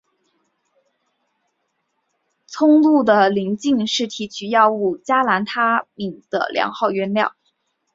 [2.57, 7.35] 鹿葱的鳞茎是提取药品加兰他敏的良好原料。